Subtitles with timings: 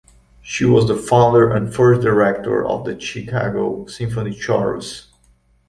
[0.41, 5.13] She was the founder and first director of the Chicago Symphony Chorus.